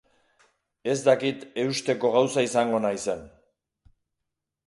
[0.93, 3.21] Ez dakit eusteko gauza izango naizen.